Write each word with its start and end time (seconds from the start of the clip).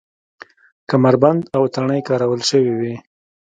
کمربند 0.89 1.41
او 1.55 1.63
تڼۍ 1.73 2.01
کارول 2.07 2.41
شوې 2.49 2.73
وې. 2.79 2.93